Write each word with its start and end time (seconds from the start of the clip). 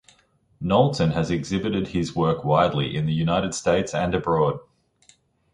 Knowlton 0.59 1.11
has 1.11 1.29
exhibited 1.29 1.89
his 1.89 2.15
work 2.15 2.43
widely 2.43 2.95
in 2.97 3.05
the 3.05 3.13
United 3.13 3.53
States 3.53 3.93
and 3.93 4.15
abroad. 4.15 4.57